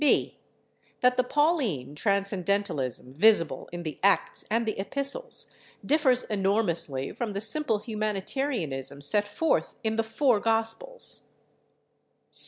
(b) 0.03 0.35
That 1.01 1.15
the 1.15 1.23
Pauline 1.23 1.93
transcendentalism 1.93 3.13
visible 3.13 3.69
in 3.71 3.83
the 3.83 3.99
Acts 4.01 4.45
and 4.49 4.65
the 4.65 4.79
Epistles 4.79 5.51
differs 5.85 6.23
enormously 6.23 7.11
from 7.11 7.33
the 7.33 7.39
simple 7.39 7.77
humanitarianism 7.77 8.99
set 9.03 9.27
forth 9.27 9.75
in 9.83 9.97
the 9.97 10.03
Four 10.03 10.39
Gospels. 10.39 11.27